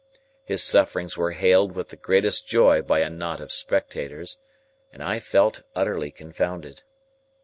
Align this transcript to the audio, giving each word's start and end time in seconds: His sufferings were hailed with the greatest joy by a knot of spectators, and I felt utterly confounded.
His 0.43 0.63
sufferings 0.63 1.15
were 1.15 1.33
hailed 1.33 1.73
with 1.73 1.89
the 1.89 1.95
greatest 1.95 2.47
joy 2.47 2.81
by 2.81 3.01
a 3.01 3.09
knot 3.11 3.39
of 3.39 3.51
spectators, 3.51 4.39
and 4.91 5.03
I 5.03 5.19
felt 5.19 5.61
utterly 5.75 6.09
confounded. 6.09 6.81